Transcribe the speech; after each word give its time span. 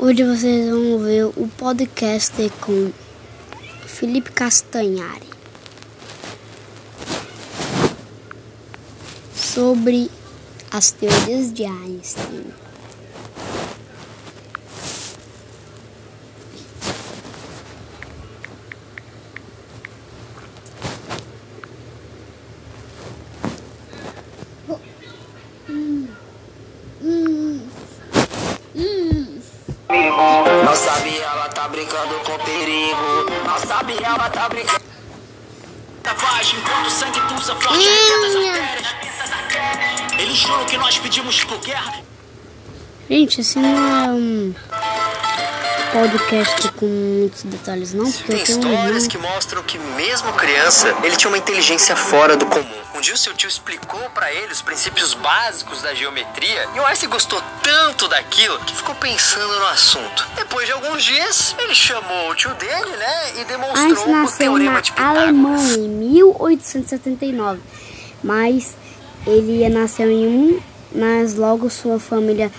Hoje 0.00 0.22
vocês 0.22 0.70
vão 0.70 1.00
ver 1.00 1.24
o 1.24 1.50
podcast 1.58 2.32
com 2.60 2.92
Felipe 3.84 4.30
Castanhari 4.30 5.26
sobre 9.34 10.08
as 10.70 10.92
teorias 10.92 11.52
de 11.52 11.64
Einstein. 11.64 12.44
Sabe 30.78 31.18
ela 31.18 31.48
tá 31.48 31.68
brincando 31.68 32.14
com 32.24 32.38
perigo. 32.44 33.26
Não 33.44 33.58
sabe 33.58 33.96
ela 34.02 34.30
tá 34.30 34.48
brincando. 34.48 34.88
Faz 36.16 36.52
enquanto 36.54 36.86
o 36.86 36.90
sangue 36.90 37.20
pulsa 37.28 37.54
forte, 37.56 37.86
arrebenta 37.86 38.26
as 39.22 39.30
artérias. 39.32 40.12
Eles 40.18 40.36
juram 40.38 40.64
que 40.64 40.78
nós 40.78 40.98
pedimos 40.98 41.44
por 41.44 41.58
guerra. 41.58 42.02
Gente, 43.10 43.40
esse 43.40 43.58
não 43.58 43.68
é 43.68 44.10
um 44.10 44.54
podcast 45.92 46.70
com 46.72 46.86
muitos 46.86 47.42
detalhes, 47.44 47.94
não, 47.94 48.10
porque 48.10 48.32
Tem 48.32 48.40
um 48.40 48.42
histórias 48.42 49.04
irmão. 49.04 49.08
que 49.08 49.18
mostram 49.18 49.62
que 49.62 49.78
mesmo 49.78 50.32
criança, 50.34 50.94
ele 51.02 51.16
tinha 51.16 51.30
uma 51.30 51.38
inteligência 51.38 51.96
fora 51.96 52.36
do 52.36 52.46
comum. 52.46 52.78
Um 52.94 53.00
dia 53.00 53.14
o 53.14 53.16
seu 53.16 53.32
tio 53.34 53.48
explicou 53.48 54.00
pra 54.10 54.32
ele 54.32 54.52
os 54.52 54.60
princípios 54.60 55.14
básicos 55.14 55.82
da 55.82 55.94
geometria 55.94 56.68
e 56.74 56.80
o 56.80 56.84
Einstein 56.84 57.08
gostou 57.08 57.40
tanto 57.62 58.08
daquilo 58.08 58.58
que 58.60 58.74
ficou 58.74 58.94
pensando 58.96 59.58
no 59.58 59.66
assunto. 59.66 60.26
Depois 60.36 60.66
de 60.66 60.72
alguns 60.72 61.04
dias, 61.04 61.54
ele 61.58 61.74
chamou 61.74 62.30
o 62.30 62.34
tio 62.34 62.52
dele, 62.54 62.96
né, 62.96 63.40
e 63.40 63.44
demonstrou 63.44 63.86
Einstein 63.86 64.24
o 64.24 64.32
teorema 64.32 64.72
na 64.72 64.80
de 64.80 64.92
Pitágoras. 64.92 65.22
Alemanha 65.22 65.74
em 65.76 65.88
1879, 65.88 67.60
mas 68.22 68.74
ele 69.26 69.68
nasceu 69.68 70.10
em 70.10 70.26
um, 70.26 70.60
mas 70.92 71.34
logo 71.34 71.70
sua 71.70 72.00
família 72.00 72.50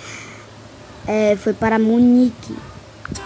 eh, 1.08 1.38
foi 1.42 1.54
para 1.54 1.78
Munique. 1.78 2.56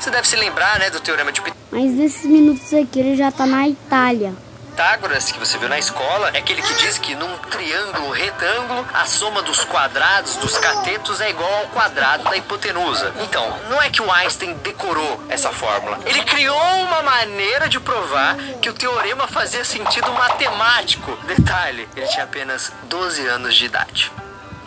Você 0.03 0.11
deve 0.11 0.27
se 0.27 0.35
lembrar, 0.35 0.79
né, 0.79 0.89
do 0.89 0.99
teorema 0.99 1.31
de 1.31 1.41
Mas 1.71 1.91
nesses 1.93 2.25
minutos 2.25 2.73
aqui 2.73 2.99
ele 2.99 3.15
já 3.15 3.31
tá 3.31 3.45
na 3.45 3.69
Itália. 3.69 4.33
Pitágoras, 4.69 5.31
que 5.31 5.39
você 5.39 5.57
viu 5.57 5.69
na 5.69 5.79
escola, 5.79 6.29
é 6.33 6.39
aquele 6.39 6.61
que 6.61 6.73
diz 6.73 6.97
que 6.97 7.15
num 7.15 7.37
triângulo 7.49 8.11
retângulo, 8.11 8.85
a 8.93 9.05
soma 9.05 9.41
dos 9.43 9.63
quadrados 9.63 10.35
dos 10.35 10.57
catetos 10.57 11.21
é 11.21 11.29
igual 11.29 11.49
ao 11.53 11.67
quadrado 11.67 12.25
da 12.25 12.35
hipotenusa. 12.35 13.13
Então, 13.21 13.57
não 13.69 13.81
é 13.81 13.89
que 13.89 14.01
o 14.01 14.11
Einstein 14.11 14.55
decorou 14.55 15.23
essa 15.29 15.53
fórmula. 15.53 15.97
Ele 16.05 16.21
criou 16.25 16.59
uma 16.81 17.01
maneira 17.01 17.69
de 17.69 17.79
provar 17.79 18.35
que 18.61 18.69
o 18.69 18.73
teorema 18.73 19.25
fazia 19.25 19.63
sentido 19.63 20.11
matemático. 20.11 21.17
Detalhe, 21.27 21.87
ele 21.95 22.07
tinha 22.07 22.25
apenas 22.25 22.73
12 22.89 23.25
anos 23.25 23.55
de 23.55 23.67
idade. 23.67 24.11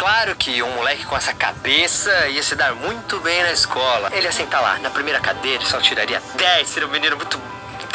Claro 0.06 0.36
que 0.36 0.62
um 0.62 0.70
moleque 0.76 1.04
com 1.04 1.16
essa 1.16 1.34
cabeça 1.34 2.28
ia 2.28 2.40
se 2.40 2.54
dar 2.54 2.76
muito 2.76 3.18
bem 3.18 3.42
na 3.42 3.50
escola. 3.50 4.08
Ele 4.12 4.24
ia 4.24 4.30
sentar 4.30 4.62
lá 4.62 4.78
na 4.78 4.88
primeira 4.88 5.18
cadeira 5.18 5.64
só 5.64 5.80
tiraria 5.80 6.22
10, 6.36 6.68
seria 6.68 6.86
um 6.86 6.92
menino 6.92 7.16
muito 7.16 7.36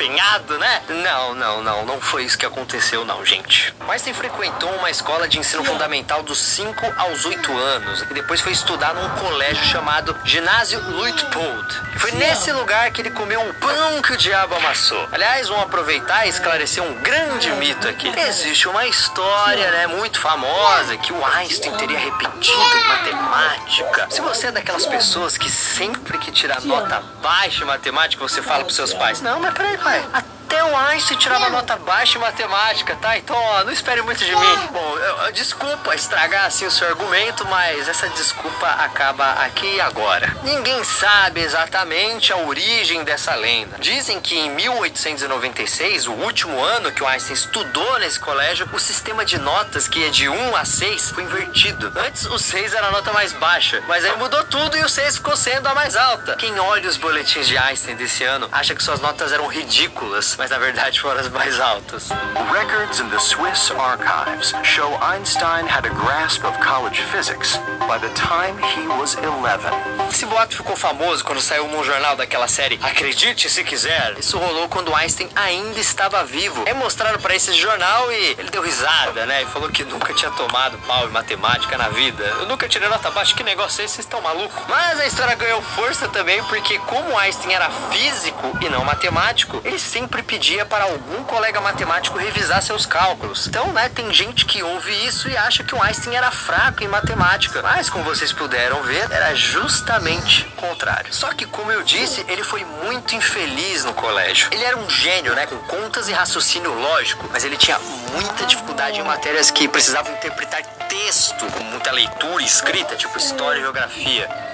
empenhado, 0.02 0.58
né? 0.58 0.82
Não, 0.90 1.36
não, 1.36 1.64
não, 1.64 1.86
não 1.86 2.02
foi 2.02 2.24
isso 2.24 2.38
que 2.38 2.46
aconteceu, 2.46 3.06
não, 3.06 3.24
gente. 3.24 3.74
Einstein 3.88 4.14
frequentou 4.14 4.70
uma 4.78 4.90
escola 4.90 5.28
de 5.28 5.38
ensino 5.38 5.64
fundamental 5.64 6.24
dos 6.24 6.40
5 6.40 6.94
aos 6.98 7.26
8 7.26 7.58
anos 7.58 8.02
e 8.10 8.14
depois 8.14 8.42
foi 8.42 8.52
estudar 8.54 8.94
num 8.94 9.10
colégio 9.20 9.64
chamado 9.66 10.18
Ginásio 10.24 10.80
Luitpold. 10.80 11.82
E 11.96 12.00
foi 12.00 12.12
nesse 12.14 12.52
lugar 12.52 12.90
que 12.92 13.02
ele 13.02 13.12
comeu 13.12 13.42
um 13.42 13.54
pão 13.54 14.02
que 14.02 14.14
o 14.14 14.18
diabo 14.18 14.56
amassou. 14.56 15.08
Aliás, 15.12 15.50
vamos 15.50 15.64
aproveitar 15.66 16.26
e 16.26 16.30
esclarecer 16.30 16.82
um 16.82 16.96
grande 16.96 17.52
mito 17.52 17.88
aqui. 17.88 18.08
Existe 18.08 18.68
uma 18.70 18.88
história, 18.88 19.70
né, 19.72 19.88
muito 19.88 20.20
famosa 20.20 20.98
que 20.98 21.12
o 21.12 21.26
Einstein 21.26 21.76
teria 21.76 22.00
repetido 22.00 22.78
em 22.78 22.88
matemática. 22.88 24.08
Se 24.10 24.22
você 24.22 24.48
é 24.48 24.52
daquelas 24.52 24.86
pessoas 24.86 25.38
que 25.38 25.50
sempre 25.50 26.18
que 26.18 26.32
tira 26.32 26.60
nota 26.62 27.04
baixa 27.22 27.64
em 27.64 27.68
matemática, 27.68 28.22
você 28.24 28.42
fala 28.42 28.64
pros 28.64 28.76
seus 28.76 28.94
pais: 28.94 29.22
Não, 29.22 29.40
mas 29.40 29.54
peraí, 29.54 29.78
pai. 29.78 29.91
Bye. 29.92 30.24
Até 30.52 30.66
o 30.66 30.76
Einstein 30.76 31.18
tirava 31.18 31.50
nota 31.50 31.78
baixa 31.78 32.18
em 32.18 32.22
matemática, 32.22 32.94
tá? 32.98 33.18
Então, 33.18 33.34
ó, 33.38 33.64
não 33.64 33.72
espere 33.72 34.02
muito 34.02 34.20
de 34.22 34.36
mim. 34.36 34.68
Bom, 34.74 34.98
eu- 34.98 35.18
eu- 35.28 35.32
desculpa 35.32 35.96
estragar 35.96 36.44
assim 36.44 36.66
o 36.66 36.72
seu 36.72 36.90
argumento, 36.90 37.48
mas 37.48 37.88
essa 37.88 38.10
desculpa 38.10 38.68
acaba 38.68 39.32
aqui 39.46 39.76
e 39.76 39.80
agora. 39.80 40.36
Ninguém 40.44 40.84
sabe 40.84 41.40
exatamente 41.40 42.34
a 42.34 42.38
origem 42.38 43.02
dessa 43.06 43.34
lenda. 43.34 43.78
Dizem 43.80 44.20
que 44.20 44.38
em 44.38 44.50
1896, 44.50 46.06
o 46.06 46.12
último 46.12 46.62
ano 46.62 46.92
que 46.92 47.02
o 47.02 47.08
Einstein 47.08 47.34
estudou 47.34 48.00
nesse 48.00 48.20
colégio, 48.20 48.68
o 48.74 48.80
sistema 48.80 49.24
de 49.24 49.38
notas, 49.38 49.88
que 49.88 50.04
é 50.04 50.10
de 50.10 50.28
1 50.28 50.54
a 50.58 50.66
6, 50.66 51.12
foi 51.12 51.24
invertido. 51.24 51.94
Antes, 51.96 52.26
o 52.26 52.38
6 52.38 52.74
era 52.74 52.88
a 52.88 52.92
nota 52.92 53.14
mais 53.14 53.32
baixa, 53.32 53.82
mas 53.88 54.04
aí 54.04 54.18
mudou 54.18 54.44
tudo 54.44 54.76
e 54.76 54.84
o 54.84 54.90
6 54.90 55.16
ficou 55.16 55.38
sendo 55.38 55.68
a 55.68 55.74
mais 55.74 55.96
alta. 55.96 56.36
Quem 56.36 56.60
olha 56.60 56.90
os 56.90 56.98
boletins 56.98 57.48
de 57.48 57.58
Einstein 57.58 57.96
desse 57.96 58.26
ano 58.26 58.50
acha 58.52 58.76
que 58.76 58.84
suas 58.84 59.00
notas 59.00 59.32
eram 59.32 59.48
ridículas, 59.48 60.36
mas 60.42 60.50
na 60.50 60.58
verdade 60.58 61.00
foram 61.00 61.20
as 61.20 61.30
mais 61.30 61.60
altas. 61.60 62.10
Records 62.52 63.00
in 63.00 63.08
the 63.10 63.20
Swiss 63.20 63.70
archives 63.78 64.56
show 64.64 64.98
Einstein 65.00 65.68
had 65.68 65.86
a 65.86 65.94
grasp 65.94 66.44
of 66.44 66.58
college 66.60 67.00
physics 67.12 67.60
by 67.88 68.00
the 68.00 68.10
time 68.16 68.58
he 68.58 68.88
was 68.88 69.16
11. 69.22 69.70
Esse 70.10 70.26
boato 70.26 70.58
ficou 70.58 70.76
famoso 70.76 71.24
quando 71.24 71.40
saiu 71.40 71.68
num 71.68 71.84
jornal 71.84 72.16
daquela 72.16 72.48
série 72.48 72.80
Acredite 72.82 73.52
se 73.52 73.64
quiser. 73.64 74.16
Isso 74.18 74.36
rolou 74.40 74.68
quando 74.68 74.96
Einstein 74.96 75.30
ainda 75.36 75.80
estava 75.80 76.24
vivo. 76.24 76.64
Aí 76.66 76.74
mostraram 76.74 77.20
pra 77.20 77.36
esse 77.36 77.54
jornal 77.54 78.12
e 78.12 78.36
ele 78.40 78.50
deu 78.50 78.64
risada, 78.64 79.28
né? 79.28 79.44
E 79.44 79.46
falou 79.46 79.70
que 79.70 79.84
nunca 79.84 80.12
tinha 80.16 80.32
tomado 80.32 80.76
pau 80.88 81.08
em 81.08 81.12
matemática 81.12 81.78
na 81.78 81.90
vida. 81.90 82.24
Eu 82.24 82.48
nunca 82.48 82.68
tirei 82.68 82.90
nota 82.90 83.12
baixa, 83.12 83.36
que 83.36 83.44
negócio 83.44 83.80
é 83.82 83.86
esse? 83.86 83.98
Vocês 83.98 84.06
estão 84.06 84.22
malucos? 84.22 84.64
Mas 84.68 85.00
a 85.00 85.06
história 85.06 85.36
ganhou 85.36 85.62
força 85.62 86.08
também 86.08 86.44
porque, 86.46 86.80
como 86.80 87.16
Einstein 87.16 87.54
era 87.54 87.70
físico 87.70 88.58
e 88.60 88.70
não 88.70 88.84
matemático, 88.84 89.62
ele 89.64 89.78
sempre 89.78 90.24
pedia 90.32 90.66
para 90.66 90.86
algum 90.86 91.26
colega 91.26 91.60
matemático 91.60 92.18
revisar 92.18 92.62
seus 92.62 92.86
cálculos. 92.86 93.48
Então, 93.48 93.68
né, 93.74 93.90
tem 93.90 94.14
gente 94.14 94.46
que 94.46 94.64
ouve 94.64 94.90
isso 95.06 95.28
e 95.28 95.36
acha 95.36 95.62
que 95.62 95.76
o 95.76 95.84
Einstein 95.84 96.16
era 96.16 96.32
fraco 96.32 96.82
em 96.82 96.88
matemática. 96.88 97.62
Mas, 97.62 97.90
como 97.90 98.06
vocês 98.06 98.32
puderam 98.32 98.82
ver, 98.82 99.12
era 99.12 99.36
justamente 99.36 100.48
o 100.58 100.62
contrário. 100.62 101.14
Só 101.14 101.34
que, 101.34 101.46
como 101.46 101.70
eu 101.70 101.84
disse, 101.84 102.26
ele 102.30 102.46
foi 102.46 102.64
muito 102.64 103.14
infeliz 103.14 103.84
no 103.84 103.94
colégio. 103.94 104.48
Ele 104.54 104.64
era 104.64 104.78
um 104.78 104.90
gênio, 104.90 105.36
né, 105.36 105.46
com 105.46 105.58
contas 105.64 106.08
e 106.08 106.14
raciocínio 106.14 106.74
lógico, 106.80 107.30
mas 107.30 107.44
ele 107.44 107.58
tinha 107.58 107.78
muita 108.14 108.46
dificuldade 108.46 109.02
em 109.02 109.04
matérias 109.04 109.52
que 109.52 109.68
precisavam 109.68 110.14
interpretar 110.14 110.64
texto, 110.88 111.46
com 111.48 111.64
muita 111.66 111.92
leitura 111.92 112.42
e 112.42 112.46
escrita, 112.46 112.96
tipo 112.96 113.18
história 113.18 113.60
e 113.60 113.62
geografia 113.62 114.51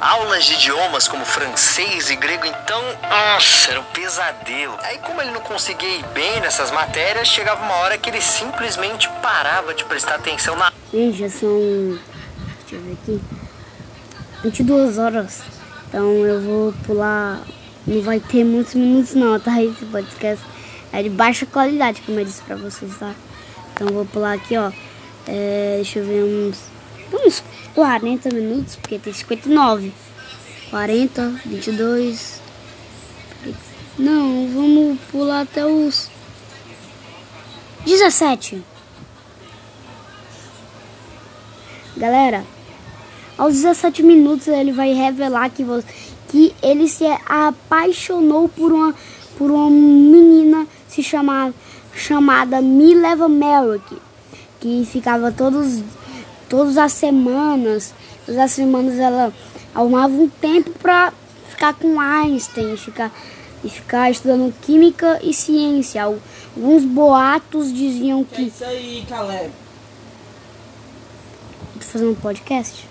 aulas 0.00 0.44
de 0.44 0.54
idiomas 0.54 1.08
como 1.08 1.24
francês 1.24 2.10
e 2.10 2.16
grego, 2.16 2.44
então, 2.46 2.82
nossa, 3.08 3.70
era 3.70 3.80
um 3.80 3.84
pesadelo. 3.84 4.76
Aí, 4.82 4.98
como 4.98 5.20
ele 5.20 5.30
não 5.30 5.40
conseguia 5.40 5.96
ir 5.96 6.04
bem 6.14 6.40
nessas 6.40 6.70
matérias, 6.70 7.28
chegava 7.28 7.62
uma 7.64 7.74
hora 7.76 7.98
que 7.98 8.10
ele 8.10 8.20
simplesmente 8.20 9.08
parava 9.22 9.74
de 9.74 9.84
prestar 9.84 10.16
atenção 10.16 10.56
na 10.56 10.72
Gente, 10.92 11.18
já 11.18 11.28
são. 11.28 11.48
Deixa 12.60 12.76
eu 12.76 12.80
ver 12.82 12.92
aqui. 12.92 13.20
22 14.44 14.98
horas. 14.98 15.42
Então 15.88 16.24
eu 16.24 16.40
vou 16.40 16.72
pular. 16.86 17.40
Não 17.86 18.00
vai 18.02 18.20
ter 18.20 18.44
muitos 18.44 18.74
minutos 18.74 19.14
não, 19.14 19.38
tá? 19.40 19.60
Esse 19.62 19.84
podcast 19.86 20.44
é 20.92 21.02
de 21.02 21.10
baixa 21.10 21.44
qualidade, 21.46 22.00
como 22.02 22.20
eu 22.20 22.24
disse 22.24 22.42
pra 22.42 22.54
vocês, 22.54 22.96
tá? 22.96 23.12
Então 23.72 23.88
eu 23.88 23.94
vou 23.94 24.06
pular 24.06 24.34
aqui, 24.34 24.56
ó. 24.56 24.70
É, 25.26 25.74
deixa 25.76 25.98
eu 25.98 26.04
ver 26.04 26.22
uns. 26.22 26.58
Uns 27.14 27.42
40 27.74 28.34
minutos, 28.34 28.76
porque 28.76 28.98
tem 28.98 29.12
59. 29.12 29.92
40, 30.70 31.40
22. 31.46 32.40
Não, 33.96 34.48
vamos 34.52 34.98
pular 35.12 35.42
até 35.42 35.64
os 35.64 36.10
17. 37.86 38.60
Galera, 41.96 42.44
aos 43.38 43.54
17 43.54 44.02
minutos 44.02 44.48
ele 44.48 44.72
vai 44.72 44.92
revelar 44.92 45.48
que, 45.50 45.62
você, 45.62 45.86
que 46.28 46.52
ele 46.60 46.88
se 46.88 47.04
apaixonou 47.26 48.48
por 48.48 48.72
uma, 48.72 48.94
por 49.38 49.50
uma 49.50 49.70
menina 49.70 50.66
se 50.88 51.04
chamar, 51.04 51.52
chamada 51.94 52.60
Mileva 52.60 53.28
Merrick, 53.28 53.96
que 54.60 54.84
ficava 54.90 55.30
todos, 55.30 55.82
todas 56.54 56.78
as 56.78 56.92
semanas, 56.92 57.92
todas 58.24 58.40
as 58.40 58.52
semanas 58.52 58.96
ela 58.96 59.32
arrumava 59.74 60.14
um 60.14 60.28
tempo 60.28 60.70
pra 60.70 61.12
ficar 61.48 61.74
com 61.74 61.98
Einstein, 62.00 62.76
ficar, 62.76 63.12
e 63.64 63.68
ficar 63.68 64.08
estudando 64.08 64.54
química 64.62 65.18
e 65.20 65.34
ciência. 65.34 66.04
Alguns 66.04 66.84
boatos 66.84 67.72
diziam 67.72 68.20
É 68.20 68.36
que 68.36 68.42
isso 68.42 68.64
aí, 68.64 69.04
Caleb. 69.08 69.50
tô 71.74 71.80
fazendo 71.80 72.12
um 72.12 72.14
podcast. 72.14 72.86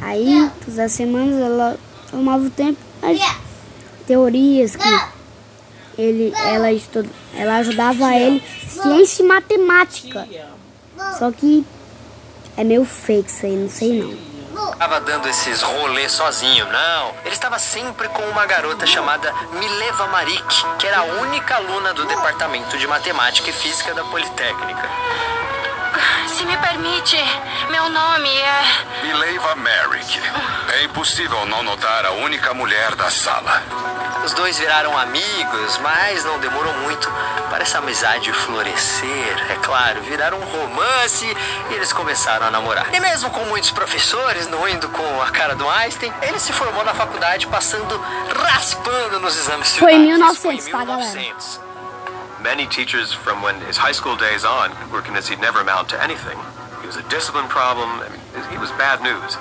aí, 0.00 0.50
todas 0.64 0.78
as 0.78 0.92
semanas, 0.92 1.38
ela 1.38 1.78
tomava 2.10 2.44
o 2.44 2.50
tempo, 2.50 2.78
as 3.02 3.20
teorias 4.06 4.74
que 4.74 5.20
ele, 5.98 6.32
ela, 6.34 6.72
estuda, 6.72 7.08
ela 7.36 7.58
ajudava 7.58 8.14
ele, 8.14 8.42
ciência 8.82 9.22
e 9.22 9.26
matemática. 9.26 10.28
Só 11.18 11.30
que 11.30 11.64
é 12.56 12.64
meio 12.64 12.84
fake 12.84 13.30
isso 13.30 13.46
aí, 13.46 13.56
não 13.56 13.70
sei 13.70 14.00
não 14.02 14.30
estava 14.80 14.98
dando 15.00 15.28
esses 15.28 15.60
rolês 15.60 16.10
sozinho, 16.10 16.66
não. 16.72 17.14
Ele 17.24 17.34
estava 17.34 17.58
sempre 17.58 18.08
com 18.08 18.22
uma 18.22 18.46
garota 18.46 18.86
chamada 18.86 19.30
Mileva 19.52 20.06
Marik, 20.06 20.64
que 20.78 20.86
era 20.86 21.00
a 21.00 21.02
única 21.02 21.56
aluna 21.56 21.92
do 21.92 22.06
departamento 22.06 22.78
de 22.78 22.86
matemática 22.86 23.50
e 23.50 23.52
física 23.52 23.92
da 23.92 24.02
Politécnica. 24.04 24.88
Se 26.28 26.46
me 26.46 26.56
permite, 26.56 27.16
meu 27.70 27.90
nome 27.90 28.30
é. 28.30 28.62
Mileva 29.02 29.54
Merrick. 29.56 30.18
É 30.80 30.84
impossível 30.84 31.44
não 31.44 31.62
notar 31.62 32.06
a 32.06 32.12
única 32.12 32.54
mulher 32.54 32.94
da 32.94 33.10
sala. 33.10 33.62
Os 34.24 34.32
dois 34.32 34.58
viraram 34.58 34.96
amigos, 34.96 35.78
mas 35.82 36.24
não 36.24 36.38
demorou 36.38 36.72
muito 36.78 37.06
para 37.50 37.62
essa 37.62 37.76
amizade 37.76 38.32
florescer. 38.32 39.50
É 39.50 39.56
claro, 39.56 40.00
viraram 40.00 40.38
um 40.38 40.44
romance 40.44 41.26
e 41.70 41.74
eles 41.74 41.92
começaram 41.92 42.46
a 42.46 42.50
namorar. 42.50 42.94
E 42.94 42.98
mesmo 42.98 43.28
com 43.28 43.44
muitos 43.44 43.70
professores 43.70 44.48
não 44.48 44.66
indo 44.66 44.88
com 44.88 45.20
a 45.20 45.30
cara 45.30 45.54
do 45.54 45.68
Einstein, 45.68 46.10
ele 46.22 46.38
se 46.38 46.50
formou 46.50 46.82
na 46.82 46.94
faculdade 46.94 47.46
passando 47.48 48.00
raspando 48.42 49.20
nos 49.20 49.36
exames 49.36 49.76
Foi 49.76 49.92
em 49.92 50.12
finais. 50.14 50.32
Isso 50.32 50.48
1900, 50.48 50.64
tá, 50.64 50.78
galera? 50.82 51.12
1900. 51.12 51.60
Many 52.40 52.66
teachers 52.68 53.12
from 53.12 53.42
when 53.42 53.54
his 53.68 53.76
high 53.76 53.92
school 53.92 54.16
days 54.16 54.46
on 54.46 54.70
were 54.90 55.02
convinced 55.02 55.28
he'd 55.28 55.42
never 55.42 55.60
amount 55.60 55.90
to 55.90 56.02
anything. 56.02 56.38
He 56.80 56.86
was 56.86 56.96
a 56.96 57.02
discipline 57.10 57.48
problem. 57.48 58.00
I 58.00 58.08
mean, 58.08 58.50
he 58.50 58.56
was 58.56 58.70
bad 58.78 59.02
news. 59.02 59.36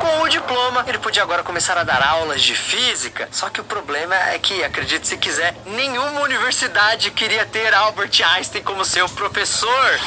Com 0.00 0.22
o 0.22 0.28
diploma, 0.28 0.84
ele 0.86 0.98
podia 0.98 1.22
agora 1.22 1.42
começar 1.42 1.76
a 1.76 1.84
dar 1.84 2.02
aulas 2.02 2.42
de 2.42 2.54
física. 2.54 3.28
Só 3.30 3.48
que 3.48 3.60
o 3.60 3.64
problema 3.64 4.14
é 4.14 4.38
que, 4.38 4.64
acredite 4.64 5.06
se 5.06 5.16
quiser, 5.16 5.54
nenhuma 5.66 6.20
universidade 6.20 7.10
queria 7.10 7.44
ter 7.46 7.74
Albert 7.74 8.20
Einstein 8.22 8.62
como 8.62 8.84
seu 8.84 9.08
professor. 9.08 10.00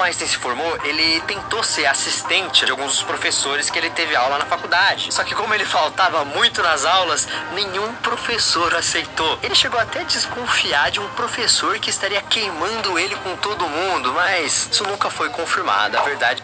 Depois 0.00 0.16
que 0.16 0.22
o 0.22 0.24
Einstein 0.24 0.28
se 0.28 0.36
formou, 0.38 0.78
ele 0.84 1.20
tentou 1.22 1.62
ser 1.62 1.84
assistente 1.84 2.64
de 2.64 2.70
alguns 2.70 2.92
dos 2.92 3.02
professores 3.02 3.68
que 3.68 3.78
ele 3.78 3.90
teve 3.90 4.16
aula 4.16 4.38
na 4.38 4.46
faculdade. 4.46 5.12
Só 5.12 5.22
que 5.22 5.34
como 5.34 5.52
ele 5.52 5.64
faltava 5.64 6.24
muito 6.24 6.62
nas 6.62 6.86
aulas, 6.86 7.28
nenhum 7.52 7.92
professor 7.96 8.74
aceitou. 8.74 9.38
Ele 9.42 9.54
chegou 9.54 9.78
até 9.78 10.00
a 10.00 10.04
desconfiar 10.04 10.90
de 10.90 11.00
um 11.00 11.08
professor 11.10 11.78
que 11.78 11.90
estaria 11.90 12.22
queimando 12.22 12.98
ele 12.98 13.14
com 13.16 13.36
todo 13.36 13.68
mundo, 13.68 14.12
mas 14.14 14.70
isso 14.72 14.84
nunca 14.84 15.10
foi 15.10 15.28
confirmado. 15.28 15.98
A 15.98 16.02
verdade 16.02 16.42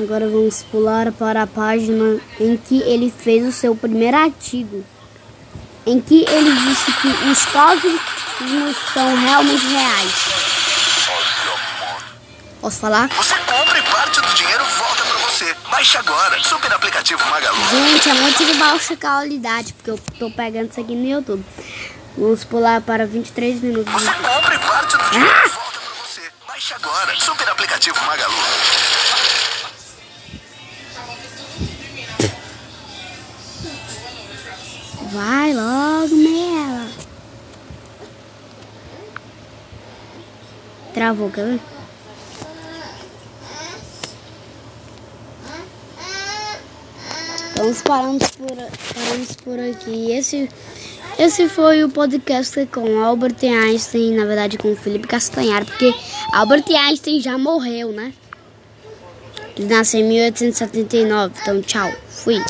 Agora 0.00 0.26
vamos 0.28 0.62
pular 0.62 1.12
para 1.12 1.42
a 1.42 1.46
página 1.46 2.18
em 2.40 2.56
que 2.56 2.80
ele 2.80 3.12
fez 3.16 3.46
o 3.46 3.52
seu 3.52 3.76
primeiro 3.76 4.16
artigo, 4.16 4.82
em 5.86 6.00
que 6.00 6.24
ele 6.26 6.50
disse 6.66 6.92
que 6.94 7.08
os 7.08 7.44
cosmos 7.44 8.76
são 8.94 9.16
realmente 9.16 9.66
reais. 9.66 10.31
Posso 12.62 12.78
falar? 12.78 13.08
Você 13.08 13.34
compra 13.40 13.76
e 13.76 13.82
parte 13.82 14.20
do 14.20 14.34
dinheiro 14.34 14.64
volta 14.64 15.02
pra 15.02 15.16
você. 15.16 15.52
Baixe 15.68 15.98
agora. 15.98 16.40
Super 16.44 16.72
aplicativo 16.72 17.20
Magalu. 17.28 17.58
Gente, 17.68 18.08
é 18.08 18.14
muito 18.14 18.44
de 18.44 18.54
baixa 18.54 18.96
qualidade, 18.96 19.72
porque 19.72 19.90
eu 19.90 19.98
tô 20.16 20.30
pegando 20.30 20.70
isso 20.70 20.80
aqui 20.80 20.94
no 20.94 21.04
YouTube. 21.04 21.44
Vamos 22.16 22.44
pular 22.44 22.80
para 22.80 23.04
23 23.04 23.60
minutos. 23.62 23.92
Você 23.92 24.12
compra 24.12 24.54
e 24.54 24.58
parte 24.60 24.96
do 24.96 25.10
dinheiro 25.10 25.50
volta 25.50 25.80
pra 25.80 26.04
você. 26.06 26.20
Baixe 26.46 26.74
agora. 26.74 27.18
Super 27.18 27.48
aplicativo 27.48 28.00
Magalu. 28.04 28.36
Vai 35.10 35.52
logo, 35.52 36.14
Mela. 36.14 36.88
Travou, 40.94 41.28
quer 41.28 41.44
ver? 41.44 41.71
Então 47.72 47.82
paramos 47.84 48.28
por, 48.32 48.54
paramos 48.94 49.32
por 49.36 49.58
aqui. 49.58 50.12
Esse, 50.12 50.46
esse 51.18 51.48
foi 51.48 51.82
o 51.82 51.88
podcast 51.88 52.66
com 52.66 53.02
Albert 53.02 53.36
Einstein, 53.42 54.14
na 54.14 54.26
verdade 54.26 54.58
com 54.58 54.76
Felipe 54.76 55.08
Castanhar, 55.08 55.64
porque 55.64 55.94
Albert 56.34 56.64
Einstein 56.68 57.18
já 57.18 57.38
morreu, 57.38 57.90
né? 57.90 58.12
Ele 59.56 59.68
nasceu 59.68 60.00
em 60.00 60.08
1879. 60.08 61.34
Então, 61.40 61.62
tchau. 61.62 61.90
Fui. 62.08 62.42